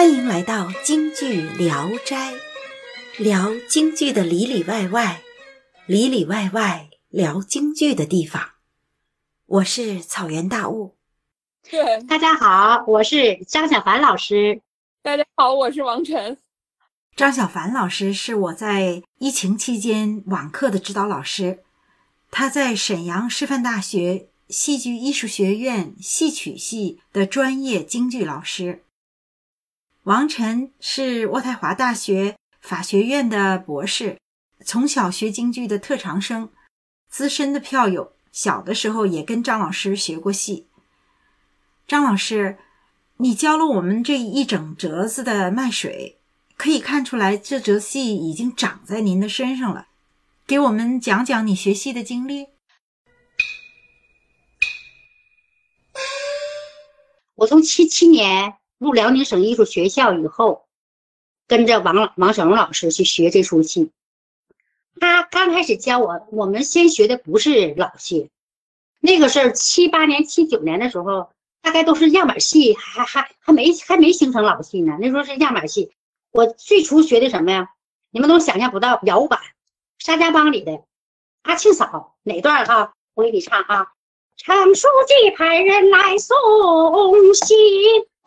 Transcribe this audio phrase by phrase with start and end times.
[0.00, 2.32] 欢迎来到京剧聊斋，
[3.18, 5.20] 聊京剧的里里外外，
[5.84, 8.52] 里里外外聊京剧的地方。
[9.44, 10.96] 我是草原大雾。
[11.70, 14.62] 对，大家好，我是张小凡老师。
[15.02, 16.38] 大家好，我是王晨。
[17.14, 21.58] 张小凡老师是我在疫情期间网课的指导老师，
[22.30, 28.84] 他在沈阳师范大学戏剧艺术学院戏曲系的专业京剧老师。
[30.10, 34.18] 王晨是渥太华大学法学院的博士，
[34.64, 36.50] 从小学京剧的特长生，
[37.08, 40.66] 资深的票友，小的时候也跟张老师学过戏。
[41.86, 42.58] 张老师，
[43.18, 46.18] 你教了我们这一整折子的卖水。
[46.56, 49.86] 可以看出来，这折戏已经长在您的身上了。
[50.44, 52.48] 给我们讲讲你学戏的经历。
[57.36, 60.64] 我从七七年入辽宁省艺术学校以后，
[61.46, 63.90] 跟着王老王小荣老师去学这出戏。
[64.98, 68.30] 他刚开始教我，我们先学的不是老戏，
[68.98, 71.28] 那个是七八年、七九年的时候，
[71.60, 74.96] 大概都是样板戏，还还还没还没形成老戏呢。
[74.98, 75.92] 那时候是样板戏。
[76.30, 77.68] 我最初学的什么呀？
[78.10, 79.38] 你们都想象不到，摇板，
[79.98, 80.82] 沙家浜里的
[81.42, 82.94] 阿庆嫂哪段哈？
[83.12, 83.92] 我给你唱啊！
[84.38, 86.34] 常书记派人来送
[87.34, 87.56] 信，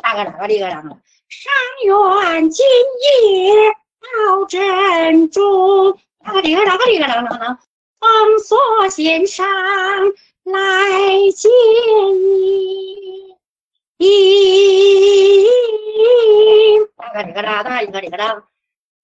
[0.02, 0.90] 哪个哪个这个哪个？
[1.30, 1.52] 上
[1.86, 2.66] 元今
[3.02, 7.58] 夜到珍珠，哪个这个哪个这个哪个哪个？
[8.00, 9.46] 封锁先生
[10.44, 10.60] 来
[11.36, 11.52] 见
[12.22, 13.36] 你。
[13.98, 15.46] 一
[17.14, 18.44] 个这个哒哒，一个这个哒，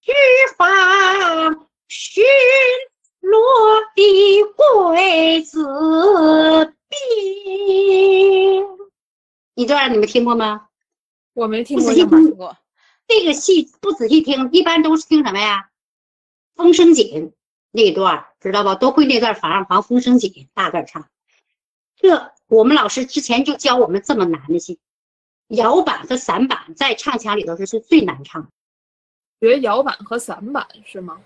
[0.02, 0.12] 举
[0.56, 2.22] 放巡
[3.22, 3.38] 逻
[3.94, 8.66] 的鬼子兵。
[9.54, 10.66] 一段你们听过吗？
[11.40, 11.86] 我没听过。
[11.86, 12.54] 仔细听过。
[13.08, 15.70] 这个戏不仔细听，一般都是听什么呀？
[16.54, 17.32] 风声紧
[17.70, 18.74] 那一段，知道吧？
[18.74, 21.08] 都会那段房房风声紧，大个唱。
[21.96, 24.78] 这我们老师之前就教我们这么难的戏。
[25.48, 28.50] 摇板和散板在唱腔里头是是最难唱，
[29.40, 31.20] 学摇板和散板是吗？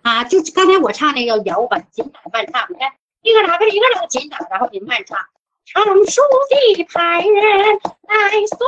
[0.00, 2.90] 啊，就刚才我唱那个摇板紧打慢唱，你看
[3.20, 5.18] 一个哪个一个哪个紧打，然后你慢唱。
[5.70, 8.58] 唱书的派人来送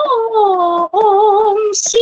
[1.72, 1.98] 信，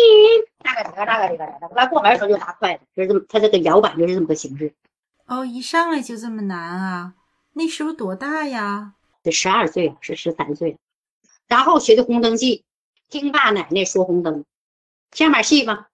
[0.64, 4.74] 那个这个那个这个那个，来过门的时候就拿筷子，就是这么，他这个摇板就是这么个形式。
[5.26, 7.14] 哦，一上来就这么难啊？
[7.52, 8.94] 那时候多大呀？
[9.22, 10.78] 得十二岁，是十三岁，
[11.46, 12.64] 然后学的红灯记。
[13.08, 14.44] 听爸奶奶说红灯，
[15.18, 15.86] 样板戏吧。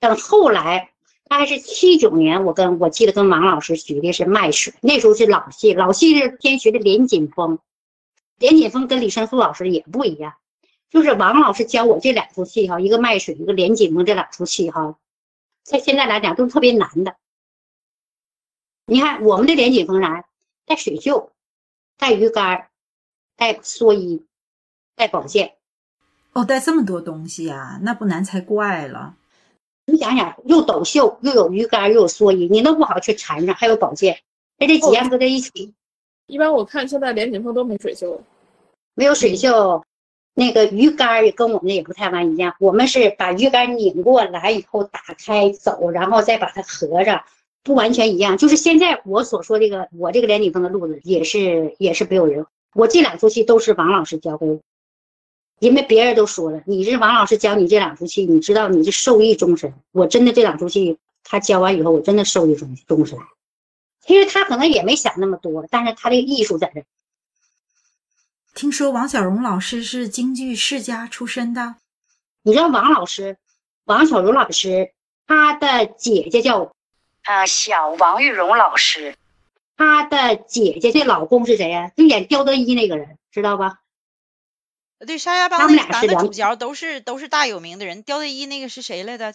[0.00, 0.90] 等后来，
[1.28, 7.58] 大概是七九年，我跟我记得跟王老师学的是卖水，那时候是老戏，老戏是先学的连锦峰，
[8.38, 10.34] 连锦峰跟李胜素老师也不一样，
[10.90, 14.96] 就是王老师教我这两出戏哈，一个卖水，一个连锦峰这两出戏哈，
[15.64, 17.16] 在现在来讲都是特别难的。
[18.86, 20.24] 你看我们的连锦峰啥，
[20.64, 21.32] 带水袖，
[21.98, 22.68] 带鱼竿，
[23.36, 24.24] 带蓑衣，
[24.94, 25.56] 带宝剑。
[26.32, 29.16] 哦，带这么多东西啊，那不难才怪了。
[29.84, 34.20] 你想想，又斗袖，又有鱼竿，又有蓑衣，你弄不好去缠上，还有宝剑，
[34.58, 35.74] 那这几样搁在一起。
[36.28, 38.20] 一般我看现在连锦峰都没水袖，
[38.94, 39.82] 没有水袖，
[40.34, 42.54] 那个鱼竿也跟我们也不太完一样。
[42.60, 47.24] 我们是把鱼竿拧过来以后打开走，然后再把它合上，
[47.64, 48.36] 不完全一样。
[48.36, 52.44] 就是现在我所说这个，我这个连锦峰的路子也是也是没有人。
[52.74, 54.60] 我这两出戏都是王老师教给我。
[55.60, 59.72] 因为别人都说了，你是王老师教你这两出戏，你知道你是受益终身。
[59.92, 63.18] 我真的这两出戏，他教完以后，我真的受益终终身。
[64.08, 66.82] 其实他可能也没想那么多，但是他这个艺术在这。
[68.54, 71.74] 听说王小荣老师是京剧世家出身的，
[72.42, 73.36] 你知道王老师，
[73.84, 74.94] 王小荣老师，
[75.26, 76.72] 他的姐姐叫
[77.24, 79.14] 呃小王玉荣老师，
[79.76, 81.92] 他的姐姐的老公是谁呀？
[81.94, 83.80] 就演刁德一那个人，知道吧？
[85.06, 88.02] 对，沙家浜那三个主角都是都是大有名的人。
[88.02, 89.34] 刁德一那个是谁来的？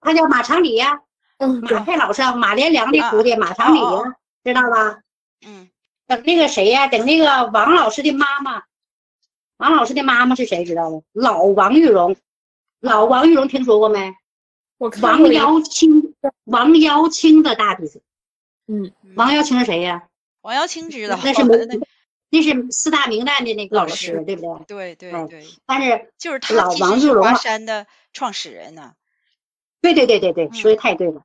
[0.00, 1.02] 他叫马长礼呀，
[1.48, 3.78] 马太老生，马连良的徒弟马长礼，
[4.44, 5.00] 知道吧？
[5.46, 5.68] 嗯。
[6.06, 6.88] 等那个谁呀？
[6.88, 8.64] 等那个王老师的妈妈，
[9.58, 10.64] 王老师的妈妈是谁？
[10.64, 11.02] 知道吗？
[11.12, 12.16] 老王玉荣，
[12.80, 14.14] 老王玉荣听说过没？
[14.78, 16.14] 我王瑶卿，
[16.44, 18.02] 王瑶卿的大弟子。
[18.66, 18.92] 嗯。
[19.14, 20.08] 王瑶卿是谁呀？
[20.40, 21.18] 王瑶卿知道。
[21.22, 21.44] 那是
[22.32, 24.94] 那是四大名旦的那个老师，对不对？
[24.94, 25.46] 对对对。
[25.66, 28.94] 但是就是他，老王玉荣华山的创始人呢。
[29.80, 31.22] 对对对对对，说的太对了。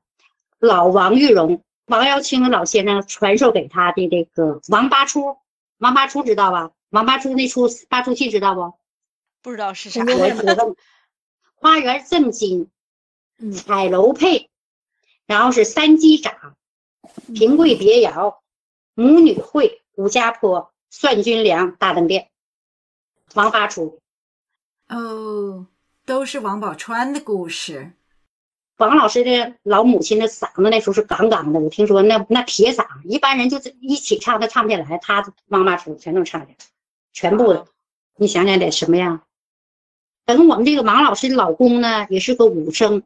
[0.66, 5.38] 老王玉荣，王耀清老先生传授给他的这个王八出，
[5.78, 6.72] 王八出知道吧？
[6.90, 8.74] 王八出那出八出戏知道不？
[9.42, 10.04] 不知道是啥。
[10.04, 10.76] 我我问，
[11.54, 12.70] 花园正经，
[13.38, 14.50] 嗯彩楼配，
[15.26, 16.56] 然后是三击掌，
[17.34, 18.42] 平贵别窑，
[18.94, 22.30] 母女会，武家坡，算军粮，大灯殿，
[23.34, 24.00] 王八出。
[24.88, 25.66] 哦，
[26.04, 27.92] 都是王宝钏的故事。
[28.78, 36.56] 王老师的老母亲的嗓子那时候是杠杠的，我听说那那铁嗓，一般人就是一起唱他唱不下来，他王八出全都唱下来，
[37.12, 37.66] 全部的，
[38.16, 39.22] 你想想得什么样？
[40.26, 43.02] 等我们这个王老师的老公呢，也是个武生，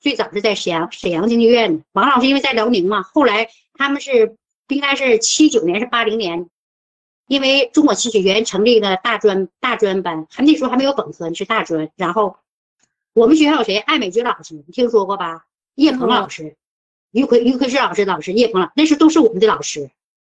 [0.00, 1.84] 最早是在沈阳沈阳京剧院的。
[1.92, 4.34] 王老师因为在辽宁嘛，后来他们是
[4.68, 6.48] 应该是七九年是八零年，
[7.28, 11.88] 因为中国戏曲学院成立了大专大专班，还那时候还没有本科，是大专。
[11.94, 12.36] 然后
[13.18, 13.78] 我们学校有谁？
[13.78, 15.44] 艾美菊老师，你听说过吧？
[15.74, 16.56] 叶鹏老师，
[17.10, 19.90] 于奎于奎是老师老师，叶鹏老那是都是我们的老师。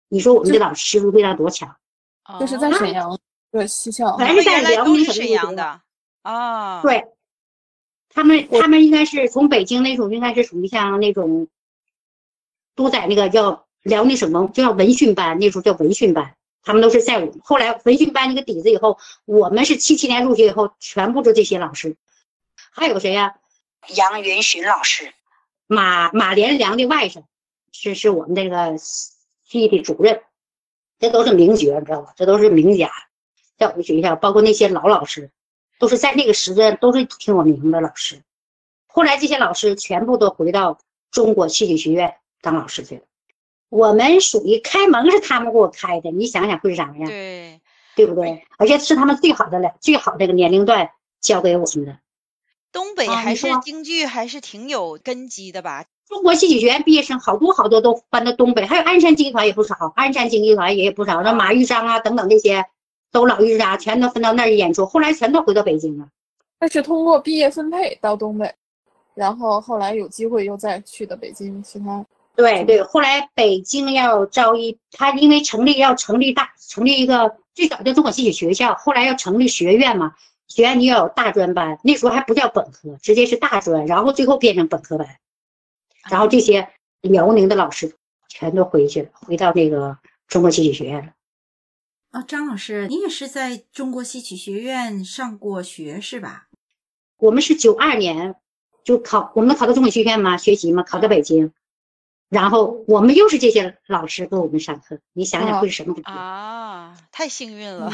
[0.08, 1.76] 你说我们的老师师傅力量多强，
[2.40, 3.16] 就是在沈阳
[3.52, 5.80] 对西校，反正是在辽宁沈阳的
[6.22, 6.82] 啊。
[6.82, 7.04] 对，
[8.10, 11.46] 他们他们应该是从北京那种，应该是属于像那种，
[12.74, 16.34] 都在那个叫辽宁省文，就叫文训班，那时候叫文训班，
[16.64, 21.96] 他们都是在我们后来文训班那个底子以后，我们是七七年入学以后，全部都这些老师，
[22.72, 23.36] 还有谁呀、
[23.94, 25.12] 杨云寻老师，
[25.66, 27.22] 马马连良的外甥，
[27.72, 30.22] 是是我们这个系的主任，
[30.98, 32.12] 这都是名角，你知道吧？
[32.16, 32.90] 这都是名家，
[33.56, 35.30] 在我们学校，包括那些老老师。
[35.78, 38.22] 都是在那个时间都是挺有名的老师。
[38.86, 40.78] 后来这些老师全部都回到
[41.10, 43.02] 中国戏曲学院当老师去了。
[43.68, 47.60] 我们属于开门是他们给我开的，你想想会是啥样，对，
[47.96, 48.46] 对不对？
[48.58, 50.88] 而且是他们最好的了，最好这个年龄段
[51.20, 51.98] 教给我们的。
[52.72, 55.84] 东北啊还是京剧还是挺有根基的吧？
[56.08, 62.64] 中国戏曲学院毕业生好多好多都搬到东北，还有鞍山京剧团也不少，鞍山京剧团也不少，那马玉章啊等等这些，
[63.10, 66.08] 都老艺术家全都分到那儿演出，后来全都回到北京了。
[66.60, 68.54] 那是通过毕业分配到东北，
[69.14, 72.04] 然后后来有机会又再去的北京其他。
[72.34, 80.14] 对对，后来北京要招一，他因为成立要成立大成立一个最早叫中国戏曲学校，后来要成立学院嘛，
[80.54, 85.18] 学院你要有大专班，那时候还不叫本科，直接是大专，然后最后变成本科班，
[86.10, 86.68] 然后这些
[87.00, 87.96] 辽宁的老师
[88.28, 91.12] 全都回去了，回到那个中国戏曲学院了。
[92.10, 96.48] 啊，张老师，你也是在中国戏曲学院上过学是吧？
[97.16, 98.34] 我们是九二年
[98.84, 101.52] 就考，我们考到中国戏剧学院嘛，学习嘛，考到北京，
[102.28, 106.10] 然后我们又是这些老师给我们上课，你想想会是什么感觉？
[106.10, 107.90] 啊，太幸运了。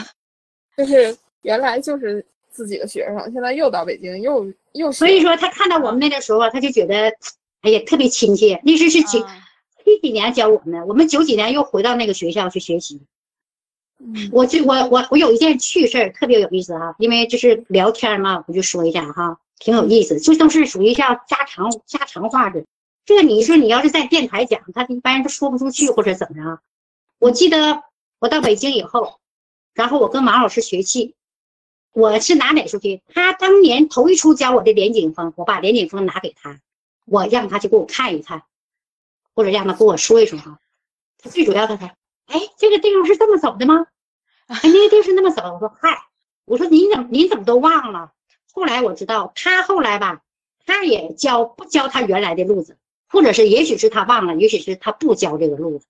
[0.76, 7.12] 就是原来就是自己的学生，现在又到北京，又又所以说他看到我们那个时候啊，他就觉得，
[7.60, 8.60] 哎呀，特别亲切。
[8.64, 9.42] 那时是九啊
[9.84, 13.00] 七几年教我们，我们九几年又回到那个学校去学习。
[14.00, 22.64] 嗯我就我我我有一件趣事儿特别有意思哈、因为就是聊天嘛，我就说一下哈、挺有意思，就都是属于像家常家常话的。
[23.04, 26.60] 这个你说你要是在电台讲，他一般人都说不出去或者怎么着。
[27.18, 27.82] 我记得
[28.20, 29.18] 我到北京以后，
[29.74, 31.16] 然后我跟马老师学戏，
[31.92, 33.02] 我是拿哪出去？
[33.08, 36.60] 他当年头一出教我的连景峰，我把连景峰拿给他，
[37.06, 38.42] 我让他去给我看一看，
[39.34, 40.58] 或者让他跟我说一说哈。
[41.18, 41.96] 他最主要的他，
[42.26, 43.86] 哎，这个地方是这么走的吗？
[44.46, 45.52] 哎，那个地方是那么走的。
[45.52, 46.04] 我说嗨，
[46.44, 48.12] 我说您怎么您怎么都忘了？
[48.52, 50.22] 后来我知道他后来吧，
[50.64, 52.76] 他也教不教他原来的路子，
[53.08, 55.86] 或者是也许是他忘了，也许是他不教这个路子。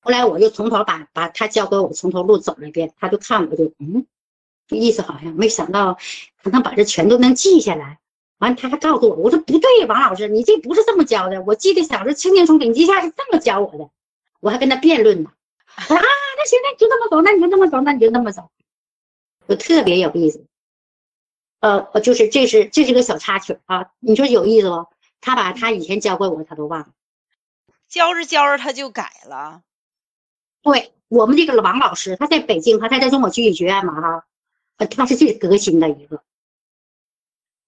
[0.00, 4.06] 后来我就从头把把他教给我从头路走了一遍，他就看我就嗯，
[4.76, 5.98] 意思好像没想到
[6.42, 7.98] 他能把这全都能记下来。
[8.38, 11.40] 完，他还告诉我，我说不对，王老师，你这不是这么教的。
[11.42, 13.88] 我记得小时候《青年从顶级下》是这么教我的，
[14.40, 15.30] 我还跟他辩论呢。
[15.76, 18.50] 我说啊，那行，那你就这么走，那你就这么走，那你就这么走，
[19.46, 20.44] 就特别有意思。
[21.60, 24.86] 呃，呃就是这是这是个小插曲啊，你说有意思不？
[25.20, 26.88] 他把他以前教过我，他都忘了。
[27.88, 29.62] 教着教着他就改了。
[30.62, 34.24] 对我们这个王老师，他在北京，他在中国戏曲学院嘛哈，
[34.76, 36.22] 呃他是最革新的一个。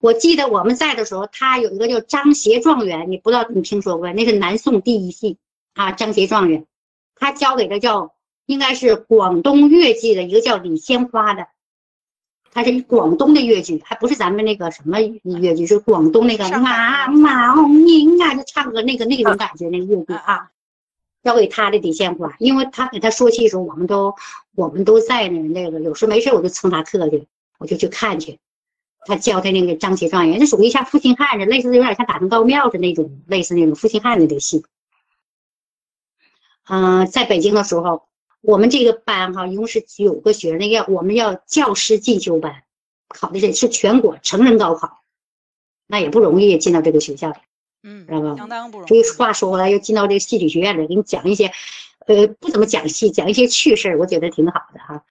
[0.00, 4.12] 我记得我们在的时候，他有一个叫张协状元，你不知道你听说过？
[4.12, 5.38] 那是南宋第一戏
[5.72, 6.66] 啊，张协状元，
[7.14, 11.46] 他教给的叫应该是广东粤剧的一个叫李鲜花的，
[12.52, 20.50] 他是广东的越剧，还不是咱们那个什么越剧，是广东那个马那个马红英啊，就唱歌那个那种感觉那个越剧啊。
[21.24, 24.14] 交给他的底线管，因为他给他说戏的时候，我们都
[24.54, 25.40] 我们都在呢。
[25.48, 27.26] 那个有时没事我就蹭他课去，
[27.58, 28.38] 我就去看去。
[29.06, 34.64] 他教他那个张协状元，这属于像负心汉的，类似有点像打通高庙的那种，类似那种负心汉的那个戏。
[36.66, 38.06] 嗯、在北京的时候，
[38.40, 42.62] 我们这个班哈，一共是九个学生，要我们要教师进修班，
[43.08, 45.00] 考的是是全国成人高考，
[45.86, 47.36] 那也不容易进到这个学校里，
[47.84, 48.34] 嗯，知道吧？
[48.36, 49.02] 相当不容易所以。
[49.16, 51.52] 话说回来，又进到这个戏曲学院里，给你讲一些，
[52.06, 55.04] 呃，不怎么讲戏，讲一些趣事儿，我觉得挺好的哈。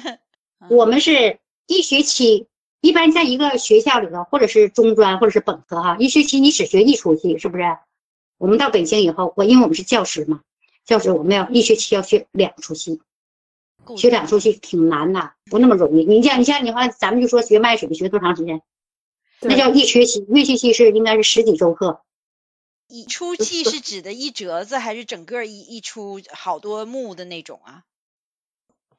[0.70, 2.48] 我们是一学期，
[2.80, 7.62] 一般在一个学校里头，或者是中专或者是本科哈，一学期你只学一出戏，是不是？
[8.38, 10.40] 我们到北京以后，我因为我们是教师嘛，
[10.86, 13.00] 教师我们要一学期要学两出戏，
[13.96, 16.04] 学两出戏挺难的，不那么容易。
[16.04, 18.62] 你像你像你话，咱们就说学卖水学多长时间？
[19.40, 22.02] 那叫一学期，一学期是应该是十几周课。
[22.88, 27.84] 一出戏是指的一折子，还是整个一一出好多幕的那种啊？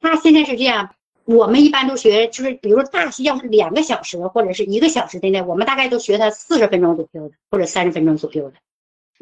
[0.00, 0.94] 他现在是这样，
[1.24, 8.56] 我们一般都学，就是比如说大戏要是两个小时或者是一个小时的呢，我们大概都学它四十分钟左右的，或者三十分钟左右的，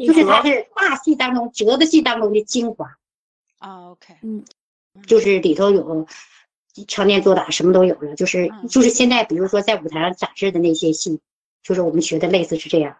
[0.06, 2.96] 就是它是大戏当中折子戏当中的精华，
[3.58, 4.44] 啊，OK，嗯
[5.06, 6.06] 就是里头有
[6.86, 11.20] 敲念做打什么都有了，就是嗯就是现在比如说在舞台上展示的那些戏，
[11.62, 12.96] 就是我们学的类似是这样。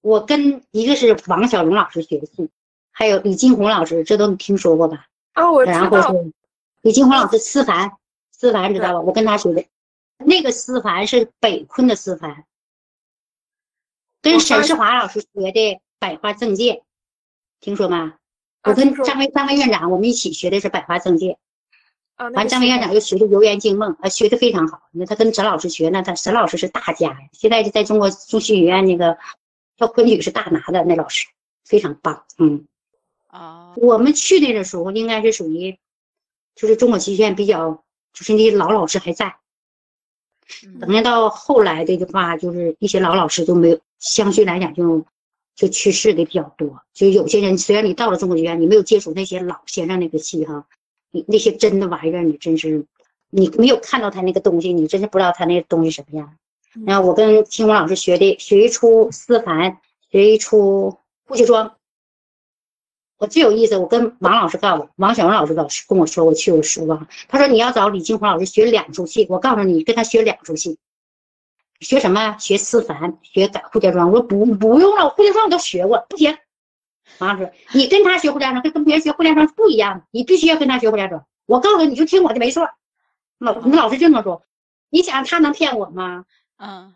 [0.00, 2.50] 我跟一个是王小龙老师学戏，
[2.90, 5.08] 还有李金红老师，这都你听说过吧？
[5.32, 6.32] 啊，我知然后，是
[6.82, 7.92] 李金红老师思凡，
[8.30, 9.00] 思凡知道吧？
[9.00, 9.64] 我跟他学的，
[10.18, 12.44] 那个思凡是北昆的思凡，
[14.22, 16.82] 跟沈世华老师学的百花正剑，
[17.60, 18.14] 听说吗？
[18.68, 21.38] 啊我跟张维张维院长我们一起学的是百花正戒，
[22.16, 24.82] 啊，完张维院长又学的游园惊梦，啊，学的非常好。
[24.92, 29.16] 那他跟沈老师学，那他沈老师是大家呀，现在就在中国中戏学院那个
[29.76, 31.26] 跳昆曲是大拿的那老师，
[31.64, 32.66] 非常棒，嗯。
[33.28, 35.78] 啊，我们去那个时候应该是属于，
[36.54, 39.36] 就是中国戏剧院比较，就是那些老老师还在。
[40.64, 45.04] 嗯等到到后来的话，就是一些老老师都没有，相对来讲就
[45.58, 46.80] 就去世的比较多。
[46.94, 50.64] 就有些人虽然你到了中国剧院，你没有接触那些老先生那个戏哈，
[51.10, 52.86] 你那些真的玩意儿，你真是
[53.30, 56.32] 你没有看到他那个东西，你真是不知道他那个东西什么样。
[56.86, 59.78] 然后我跟金红老师学的学一出思凡，
[60.12, 60.96] 学一出
[61.26, 61.74] 顾惜庄。
[63.18, 70.78] 我最有意思，我跟王老师告诉我，王小荣老师老师跟我说，我去我书房，他说你要找李金华老师学两出戏，我告诉你，跟他学两出戏，
[71.80, 72.36] 学什么？
[72.38, 74.10] 学思凡，学改呼家庄。
[74.10, 76.36] 我说不不用了，我呼家庄我都学过，不行。
[77.18, 81.24] 王老师，你跟他学呼家庄，跟跟别人学呼家庄是不一样的，你必须要跟他学呼家庄。
[81.46, 82.68] 我告诉你，你就听我的没错。
[83.38, 84.42] 老那老师这么说，
[84.90, 86.24] 你想他能骗我吗？
[86.56, 86.94] 嗯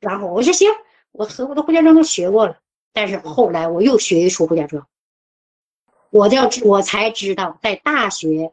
[0.00, 0.68] 然后我说行，
[1.12, 2.58] 我和我的护家庄都学过了，
[2.92, 4.86] 但是后来我又学一出护家庄，
[6.10, 8.52] 我就我才知道，在大学，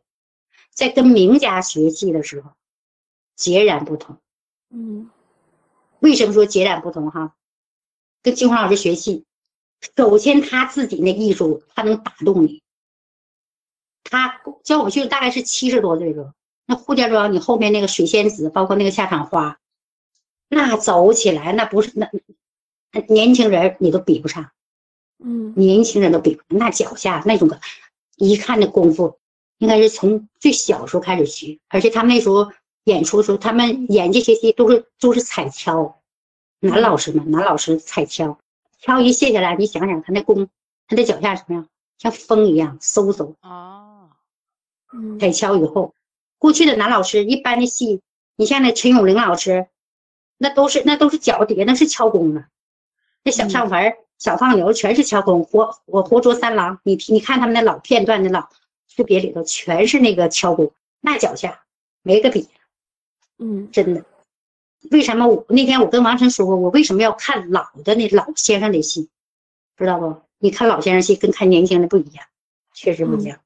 [0.71, 2.51] 在跟名家学戏的时候，
[3.35, 4.17] 截然不同。
[4.69, 5.09] 嗯
[5.99, 7.35] 为什么说截然不同哈？
[8.21, 9.25] 跟金华老师学戏，
[9.95, 12.61] 首先他自己那艺术，他能打动你。
[14.03, 16.33] 他教我去大概是七十多岁的时候，
[16.65, 19.59] 那扈家庄，你后面那个水仙子，包括那个下场花，
[20.49, 22.09] 那走起来那不是那
[22.91, 24.51] 那年轻人你都比不上，
[25.23, 27.59] 嗯年轻人都比不上，那脚下那种个，
[28.17, 29.19] 一看那功夫，
[29.59, 32.51] 应该是从最小时候开始学，而且他们那时候
[32.89, 36.01] 演出的时候，他们演这些戏都是都是彩敲，
[36.59, 38.37] 男老师嘛，男老师彩敲，
[38.79, 40.49] 敲一卸下来，你想想他那弓，
[40.87, 41.67] 他的脚下什么样，
[41.97, 43.35] 像风一样嗖嗖。
[43.41, 44.09] 哦，
[44.93, 45.19] 嗯。
[45.19, 45.93] 彩敲以后，
[46.37, 48.01] 过去的男老师一般的戏，
[48.35, 49.67] 你像那陈永玲老师，
[50.37, 52.45] 那都是那都是脚底下那是敲弓的，
[53.23, 58.49] 那小唱盆儿、小放牛全是敲弓，活我活捉三郎，你你看他们那老片段的老
[58.87, 61.61] 区别里头全是那个敲功，那脚下
[62.01, 62.47] 没个比，
[63.39, 64.05] 嗯真的。
[64.91, 69.09] 为什么我那天我跟王晨说过，我为什么要看老的那老先生的戏，
[69.75, 70.15] 知道不？
[70.37, 72.25] 你看老先生戏跟看年轻的不一样，
[72.73, 73.37] 确实不一样。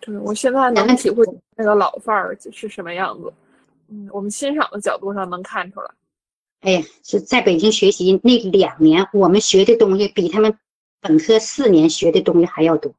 [0.00, 1.24] 对，我现在能体会
[1.56, 3.32] 那个老范儿是什么样子。
[3.88, 5.90] 嗯，我们欣赏的角度上能看出来。
[6.60, 10.58] 哎呀，是在北京学习那两年，我们学的东西比他们
[11.00, 12.94] 本科四年学的东西还要多。